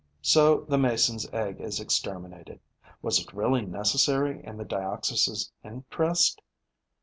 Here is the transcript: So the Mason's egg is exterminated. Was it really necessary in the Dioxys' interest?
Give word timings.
So 0.23 0.61
the 0.67 0.79
Mason's 0.79 1.31
egg 1.31 1.61
is 1.61 1.79
exterminated. 1.79 2.59
Was 3.03 3.19
it 3.19 3.31
really 3.33 3.61
necessary 3.67 4.43
in 4.43 4.57
the 4.57 4.65
Dioxys' 4.65 5.51
interest? 5.63 6.41